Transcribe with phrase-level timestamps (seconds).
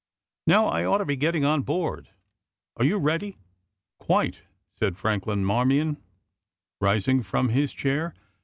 [0.47, 2.09] Now, I ought to be getting on board.
[2.75, 3.37] Are you ready?"
[3.99, 4.41] "Quite,"
[4.73, 5.97] said Franklin Marmion,
[6.79, 8.15] rising from his chair.